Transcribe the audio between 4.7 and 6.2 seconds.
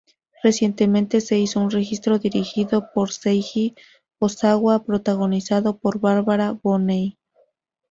protagonizado por